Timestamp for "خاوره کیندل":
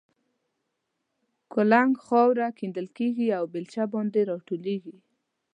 2.05-2.87